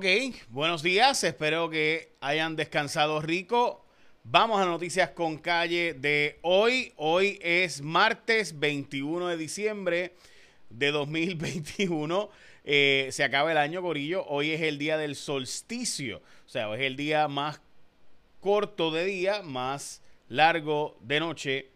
[0.00, 0.06] Ok,
[0.48, 3.84] buenos días, espero que hayan descansado rico.
[4.24, 6.94] Vamos a noticias con calle de hoy.
[6.96, 10.14] Hoy es martes 21 de diciembre
[10.70, 12.30] de 2021.
[12.64, 14.24] Eh, se acaba el año, Corillo.
[14.26, 16.22] Hoy es el día del solsticio.
[16.46, 17.60] O sea, hoy es el día más
[18.40, 21.68] corto de día, más largo de noche.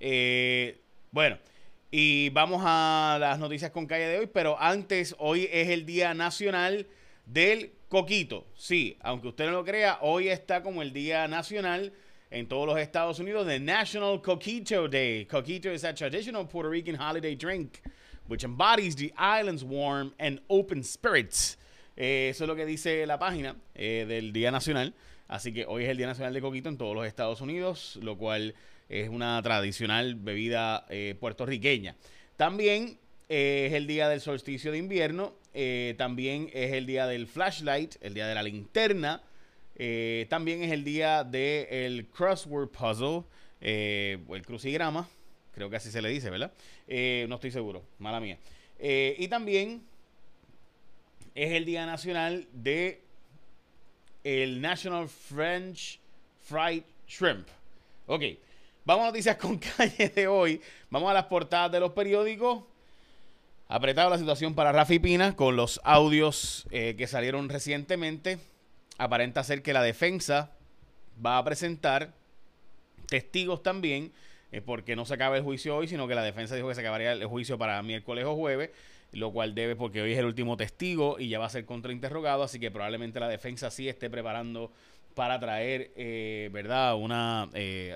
[0.00, 0.76] Eh,
[1.12, 1.38] bueno,
[1.90, 4.26] y vamos a las noticias con calle de hoy.
[4.26, 6.86] Pero antes, hoy es el día nacional
[7.26, 8.46] del coquito.
[8.54, 11.92] Sí, aunque usted no lo crea, hoy está como el Día Nacional
[12.30, 15.26] en todos los Estados Unidos de National Coquito Day.
[15.26, 17.80] Coquito is a traditional Puerto Rican holiday drink
[18.30, 21.58] which embodies the island's warm and open spirits.
[21.96, 24.94] Eh, eso es lo que dice la página eh, del Día Nacional.
[25.26, 28.16] Así que hoy es el Día Nacional de Coquito en todos los Estados Unidos, lo
[28.16, 28.54] cual
[28.88, 31.96] es una tradicional bebida eh, puertorriqueña.
[32.36, 37.96] También es el día del solsticio de invierno eh, también es el día del flashlight,
[38.00, 39.22] el día de la linterna.
[39.76, 43.24] Eh, también es el día del crossword puzzle,
[43.60, 45.08] eh, o el crucigrama.
[45.52, 46.52] Creo que así se le dice, ¿verdad?
[47.28, 48.38] no estoy seguro, mala mía.
[48.80, 49.82] y también
[51.34, 53.00] es el día nacional de
[54.24, 56.00] el National French
[56.40, 57.48] Fried Shrimp.
[58.06, 58.22] Ok,
[58.84, 60.60] vamos a noticias con calle de hoy.
[60.90, 62.64] Vamos a las portadas de los periódicos.
[63.72, 68.40] Apretado la situación para Rafi Pina con los audios eh, que salieron recientemente.
[68.98, 70.50] Aparenta ser que la defensa
[71.24, 72.12] va a presentar
[73.06, 74.10] testigos también,
[74.50, 76.80] eh, porque no se acaba el juicio hoy, sino que la defensa dijo que se
[76.80, 78.70] acabaría el juicio para miércoles o jueves,
[79.12, 82.42] lo cual debe porque hoy es el último testigo y ya va a ser contrainterrogado,
[82.42, 84.72] así que probablemente la defensa sí esté preparando
[85.14, 87.48] para traer, eh, ¿verdad?, una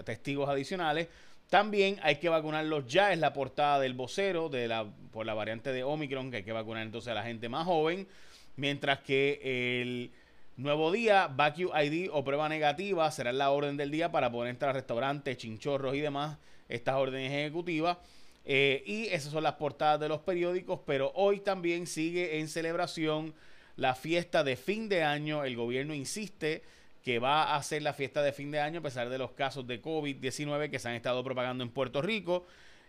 [0.05, 1.09] testigos adicionales.
[1.55, 5.73] También hay que vacunarlos ya, es la portada del vocero de la, por la variante
[5.73, 8.09] de Omicron, que hay que vacunar entonces a la gente más joven,
[8.57, 10.11] mientras que el
[10.57, 14.71] nuevo día, Vacu ID o prueba negativa será la orden del día para poder entrar
[14.71, 16.39] a restaurantes, chinchorros y demás,
[16.69, 17.99] estas órdenes ejecutivas.
[18.45, 23.33] Eh, y esas son las portadas de los periódicos, pero hoy también sigue en celebración
[23.77, 25.45] la fiesta de fin de año.
[25.45, 26.65] El gobierno insiste
[27.05, 29.67] que va a hacer la fiesta de fin de año a pesar de los casos
[29.67, 32.47] de COVID-19 que se han estado propagando en Puerto Rico.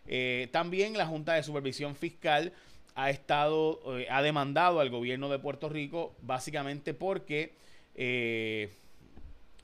[0.07, 2.53] Eh, también la Junta de Supervisión Fiscal
[2.95, 7.53] ha estado, eh, ha demandado al gobierno de Puerto Rico básicamente porque,
[7.95, 8.69] eh,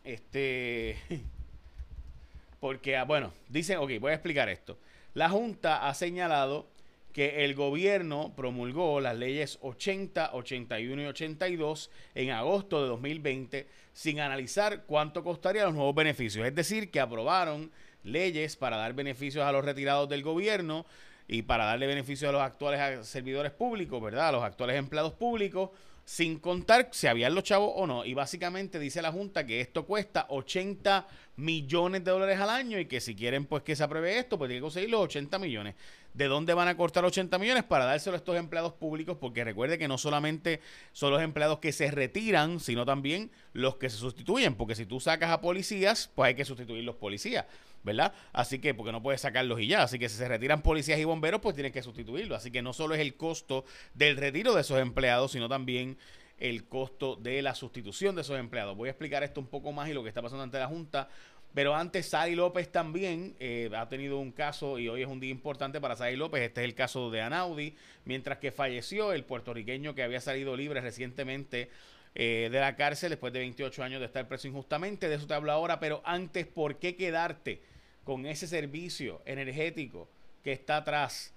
[0.03, 0.97] este,
[2.59, 4.77] porque, ah, bueno, dicen, ok, voy a explicar esto.
[5.13, 6.67] La Junta ha señalado
[7.11, 14.19] que el gobierno promulgó las leyes 80, 81 y 82 en agosto de 2020 sin
[14.19, 16.45] analizar cuánto costarían los nuevos beneficios.
[16.45, 17.71] Es decir, que aprobaron
[18.03, 20.85] leyes para dar beneficios a los retirados del gobierno
[21.27, 24.29] y para darle beneficios a los actuales servidores públicos, ¿verdad?
[24.29, 25.69] A los actuales empleados públicos,
[26.11, 28.03] sin contar si habían los chavos o no.
[28.03, 31.07] Y básicamente dice la Junta que esto cuesta 80
[31.37, 34.49] millones de dólares al año y que si quieren pues que se apruebe esto, pues
[34.49, 35.75] tiene que conseguir los 80 millones.
[36.13, 37.63] ¿De dónde van a cortar 80 millones?
[37.63, 40.59] Para dárselo a estos empleados públicos, porque recuerde que no solamente
[40.91, 44.99] son los empleados que se retiran, sino también los que se sustituyen, porque si tú
[44.99, 47.45] sacas a policías, pues hay que sustituir los policías.
[47.83, 48.13] ¿Verdad?
[48.33, 49.83] Así que, porque no puedes sacarlos y ya.
[49.83, 52.37] Así que si se retiran policías y bomberos, pues tienes que sustituirlos.
[52.37, 55.97] Así que no solo es el costo del retiro de esos empleados, sino también
[56.39, 58.75] el costo de la sustitución de esos empleados.
[58.75, 61.07] Voy a explicar esto un poco más y lo que está pasando ante la Junta.
[61.53, 65.31] Pero antes, Sari López también eh, ha tenido un caso y hoy es un día
[65.31, 66.41] importante para Sari López.
[66.41, 67.75] Este es el caso de Anaudi,
[68.05, 71.69] mientras que falleció el puertorriqueño que había salido libre recientemente
[72.15, 75.09] eh, de la cárcel después de 28 años de estar preso injustamente.
[75.09, 77.61] De eso te hablo ahora, pero antes, ¿por qué quedarte?
[78.03, 80.09] Con ese servicio energético
[80.43, 81.33] que está atrás.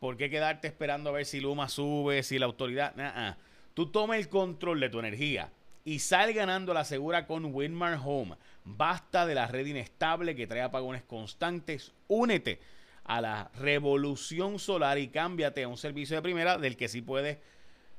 [0.00, 3.36] ¿Por qué quedarte esperando a ver si Luma sube, si la autoridad...
[3.74, 5.52] Tú toma el control de tu energía
[5.84, 8.36] y sal ganando la segura con Winmar Home.
[8.64, 11.92] Basta de la red inestable que trae apagones constantes.
[12.08, 12.60] Únete
[13.04, 17.38] a la revolución solar y cámbiate a un servicio de primera del que sí puedes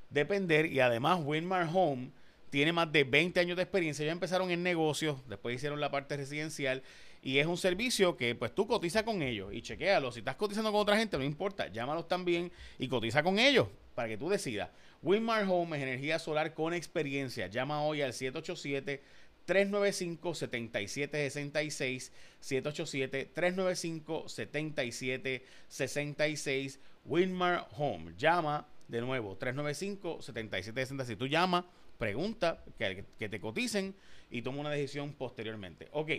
[0.09, 0.65] depender.
[0.67, 2.11] Y además Winmar Home
[2.49, 4.05] tiene más de 20 años de experiencia.
[4.05, 6.83] Ya empezaron en negocios, después hicieron la parte residencial
[7.21, 10.11] y es un servicio que pues tú cotiza con ellos y chequéalo.
[10.11, 14.07] Si estás cotizando con otra gente, no importa, llámalos también y cotiza con ellos para
[14.07, 14.69] que tú decidas.
[15.01, 17.47] Winmar Home es energía solar con experiencia.
[17.47, 19.01] Llama hoy al 787
[19.45, 28.13] 395 7766 787 395 7766 Winmar Home.
[28.17, 31.17] Llama de nuevo 395 7766.
[31.17, 31.65] Tú llama,
[31.97, 33.95] pregunta que, que te coticen
[34.29, 35.87] y toma una decisión posteriormente.
[35.91, 36.11] Ok,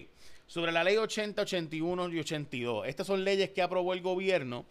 [0.51, 2.89] sobre la ley 80, 81 y 82.
[2.89, 4.67] Estas son leyes que aprobó el gobierno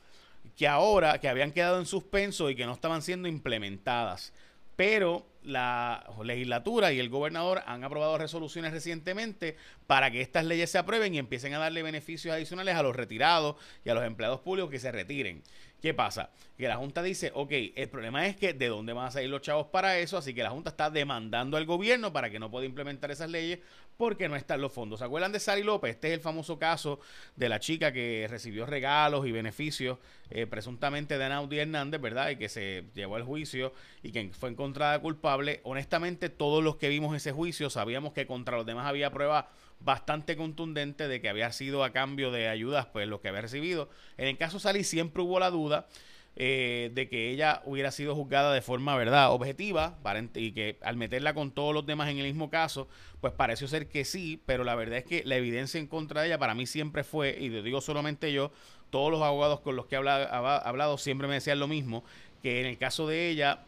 [0.57, 4.33] que ahora, que habían quedado en suspenso y que no estaban siendo implementadas.
[4.75, 9.55] Pero la legislatura y el gobernador han aprobado resoluciones recientemente
[9.87, 13.55] para que estas leyes se aprueben y empiecen a darle beneficios adicionales a los retirados
[13.85, 15.43] y a los empleados públicos que se retiren.
[15.81, 16.29] ¿Qué pasa?
[16.57, 19.41] Que la Junta dice, ok, el problema es que de dónde van a salir los
[19.41, 22.65] chavos para eso, así que la Junta está demandando al gobierno para que no pueda
[22.65, 23.59] implementar esas leyes
[23.95, 24.99] porque no están los fondos.
[24.99, 25.91] ¿Se acuerdan de Sari López?
[25.91, 26.99] Este es el famoso caso
[27.37, 29.99] de la chica que recibió regalos y beneficios
[30.29, 32.29] eh, presuntamente de Anaudi Hernández, ¿verdad?
[32.29, 33.73] Y que se llevó al juicio
[34.03, 35.61] y que fue encontrada culpable.
[35.63, 39.45] Honestamente, todos los que vimos ese juicio sabíamos que contra los demás había pruebas
[39.79, 43.89] bastante contundente de que había sido a cambio de ayudas, pues lo que había recibido.
[44.17, 45.87] En el caso Sally siempre hubo la duda
[46.35, 49.97] eh, de que ella hubiera sido juzgada de forma, ¿verdad?, objetiva
[50.35, 52.87] y que al meterla con todos los demás en el mismo caso,
[53.19, 56.27] pues pareció ser que sí, pero la verdad es que la evidencia en contra de
[56.27, 58.51] ella para mí siempre fue, y lo digo solamente yo,
[58.89, 62.03] todos los abogados con los que he hablado, siempre me decían lo mismo,
[62.41, 63.59] que en el caso de ella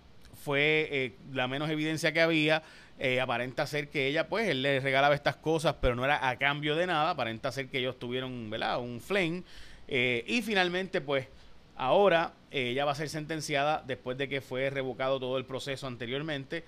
[0.42, 2.64] fue eh, la menos evidencia que había,
[3.04, 6.38] eh, aparenta ser que ella, pues, él le regalaba estas cosas, pero no era a
[6.38, 7.10] cambio de nada.
[7.10, 8.80] Aparenta ser que ellos tuvieron, ¿verdad?
[8.80, 9.42] Un flame.
[9.88, 11.28] Eh, y finalmente, pues,
[11.76, 15.88] ahora eh, ella va a ser sentenciada después de que fue revocado todo el proceso
[15.88, 16.64] anteriormente.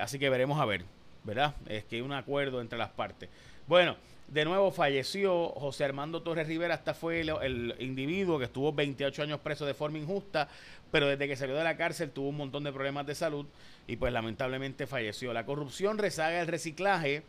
[0.00, 0.84] así que veremos a ver,
[1.24, 1.56] ¿verdad?
[1.66, 3.28] Es que hay un acuerdo entre las partes.
[3.66, 3.96] Bueno,
[4.30, 6.74] de nuevo falleció José Armando Torres Rivera.
[6.74, 10.48] Esta fue el, individuo que estuvo 28 años preso de forma injusta,
[10.92, 13.46] pero desde que salió de la cárcel tuvo un montón de problemas de salud
[13.88, 15.32] y pues lamentablemente falleció.
[15.32, 17.24] La corrupción rezaga el reciclaje.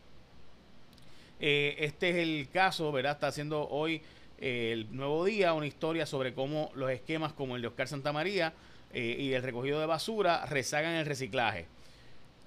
[1.40, 3.12] Eh, este es el caso, ¿verdad?
[3.12, 4.00] Está haciendo hoy
[4.38, 8.52] eh, el nuevo día una historia sobre cómo los esquemas como el de Oscar Santamaría
[8.92, 11.66] eh, y el recogido de basura rezagan el reciclaje.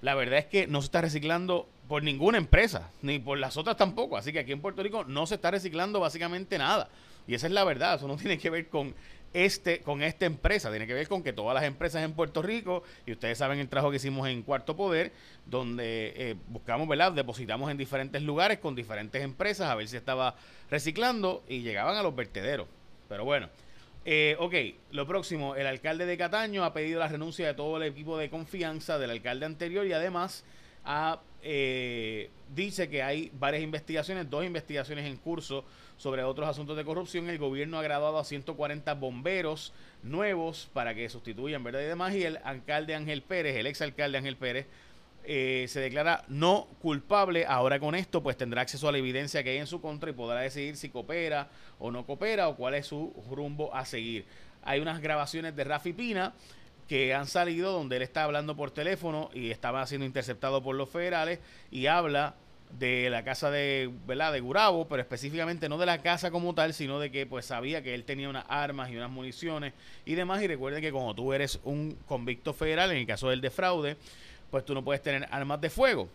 [0.06, 3.76] La verdad es que no se está reciclando por ninguna empresa, ni por las otras
[3.76, 4.16] tampoco.
[4.16, 6.88] Así que aquí en Puerto Rico no se está reciclando básicamente nada.
[7.26, 7.96] Y esa es la verdad.
[7.96, 8.94] Eso no tiene que ver con
[9.32, 10.70] este, con esta empresa.
[10.70, 13.68] Tiene que ver con que todas las empresas en Puerto Rico, y ustedes saben el
[13.68, 15.10] trabajo que hicimos en Cuarto Poder,
[15.44, 17.10] donde eh, buscamos, ¿verdad?
[17.10, 20.36] Depositamos en diferentes lugares con diferentes empresas a ver si estaba
[20.70, 22.68] reciclando y llegaban a los vertederos.
[23.08, 23.48] Pero bueno.
[24.08, 24.54] Eh, ok,
[24.92, 28.30] lo próximo, el alcalde de Cataño ha pedido la renuncia de todo el equipo de
[28.30, 30.44] confianza del alcalde anterior y además
[31.42, 35.64] eh, dice que hay varias investigaciones, dos investigaciones en curso
[35.96, 37.28] sobre otros asuntos de corrupción.
[37.28, 39.72] El gobierno ha graduado a 140 bomberos
[40.04, 41.80] nuevos para que sustituyan, ¿verdad?
[41.80, 42.14] Y demás.
[42.14, 44.68] Y el alcalde Ángel Pérez, el exalcalde Ángel Pérez,
[45.26, 47.44] eh, se declara no culpable.
[47.46, 50.12] Ahora con esto, pues tendrá acceso a la evidencia que hay en su contra y
[50.12, 54.24] podrá decidir si coopera o no coopera o cuál es su rumbo a seguir.
[54.62, 56.32] Hay unas grabaciones de Rafi Pina
[56.88, 60.88] que han salido donde él está hablando por teléfono y estaba siendo interceptado por los
[60.88, 61.40] federales
[61.70, 62.36] y habla
[62.78, 64.32] de la casa de, ¿verdad?
[64.32, 67.82] de Gurabo, pero específicamente no de la casa como tal, sino de que pues sabía
[67.82, 69.72] que él tenía unas armas y unas municiones
[70.04, 70.42] y demás.
[70.42, 73.96] Y recuerden que cuando tú eres un convicto federal, en el caso del defraude,
[74.56, 76.08] pues tú no puedes tener armas de fuego.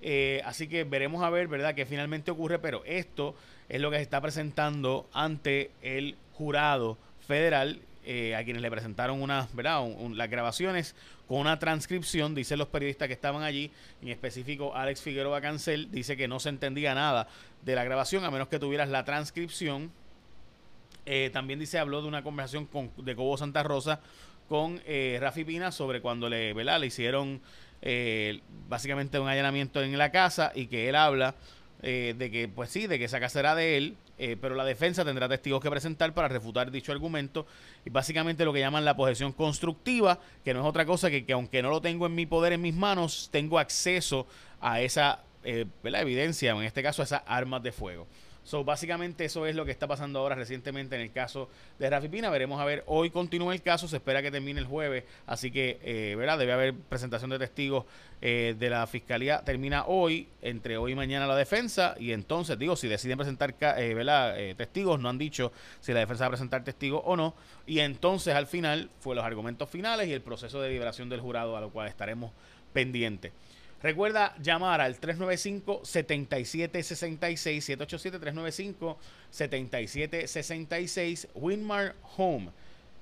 [0.00, 3.34] Eh, así que veremos a ver, ¿verdad?, que finalmente ocurre, pero esto
[3.68, 6.96] es lo que se está presentando ante el jurado
[7.28, 9.86] federal eh, a quienes le presentaron una, ¿verdad?
[10.14, 10.96] las grabaciones
[11.28, 13.70] con una transcripción, dicen los periodistas que estaban allí,
[14.00, 17.28] en específico Alex Figueroa Cancel, dice que no se entendía nada
[17.66, 19.92] de la grabación a menos que tuvieras la transcripción.
[21.04, 24.00] Eh, también dice, habló de una conversación con, de Cobo Santa Rosa
[24.48, 26.80] con eh, Rafi Pina sobre cuando le, ¿verdad?
[26.80, 27.40] le hicieron
[27.86, 31.34] eh, básicamente un allanamiento en la casa y que él habla
[31.82, 34.64] eh, de que, pues sí, de que esa casa era de él, eh, pero la
[34.64, 37.46] defensa tendrá testigos que presentar para refutar dicho argumento
[37.84, 41.34] y básicamente lo que llaman la posesión constructiva, que no es otra cosa que, que
[41.34, 44.26] aunque no lo tengo en mi poder, en mis manos, tengo acceso
[44.62, 48.06] a esa eh, evidencia, en este caso a esas armas de fuego.
[48.44, 51.48] So, básicamente eso es lo que está pasando ahora recientemente en el caso
[51.78, 52.28] de Rafi Pina.
[52.28, 55.80] Veremos a ver, hoy continúa el caso, se espera que termine el jueves, así que,
[55.82, 56.38] eh, ¿verdad?
[56.38, 57.86] Debe haber presentación de testigos
[58.20, 59.42] eh, de la fiscalía.
[59.44, 63.94] Termina hoy, entre hoy y mañana la defensa, y entonces, digo, si deciden presentar, eh,
[63.94, 64.38] ¿verdad?
[64.38, 67.34] Eh, testigos, no han dicho si la defensa va a presentar testigos o no,
[67.66, 71.56] y entonces al final fue los argumentos finales y el proceso de liberación del jurado,
[71.56, 72.30] a lo cual estaremos
[72.74, 73.32] pendientes.
[73.84, 77.76] Recuerda llamar al 395-7766,
[79.30, 82.48] 787-395-7766, Winmar Home.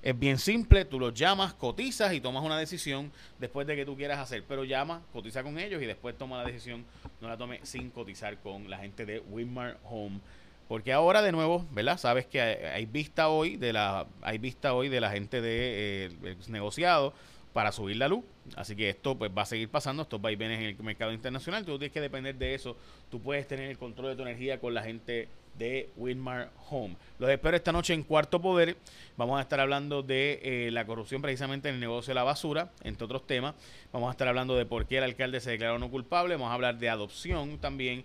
[0.01, 3.95] Es bien simple, tú los llamas, cotizas y tomas una decisión después de que tú
[3.95, 4.43] quieras hacer.
[4.45, 6.83] Pero llama, cotiza con ellos y después toma la decisión.
[7.21, 10.19] No la tome sin cotizar con la gente de Winmar Home.
[10.67, 11.97] Porque ahora de nuevo, ¿verdad?
[11.97, 16.35] Sabes que hay, vista hoy de la hay vista hoy de la gente de eh,
[16.49, 17.13] negociado
[17.53, 18.23] para subir la luz.
[18.55, 21.65] Así que esto pues va a seguir pasando, estos vaivenes en el mercado internacional.
[21.65, 22.75] Tú tienes que depender de eso.
[23.09, 26.95] Tú puedes tener el control de tu energía con la gente de Wilmar Home.
[27.19, 28.75] Los espero esta noche en Cuarto Poder.
[29.17, 32.71] Vamos a estar hablando de eh, la corrupción precisamente en el negocio de la basura,
[32.83, 33.53] entre otros temas.
[33.91, 36.35] Vamos a estar hablando de por qué el alcalde se declaró no culpable.
[36.35, 38.03] Vamos a hablar de adopción también.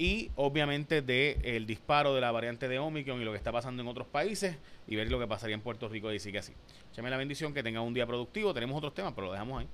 [0.00, 3.82] Y obviamente de el disparo de la variante de Omicron y lo que está pasando
[3.82, 6.54] en otros países y ver lo que pasaría en Puerto Rico y decir que así.
[6.90, 8.54] Échame la bendición, que tenga un día productivo.
[8.54, 9.68] Tenemos otros temas, pero lo dejamos ahí.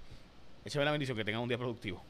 [0.64, 2.02] Échame la bendición, que tenga un día productivo.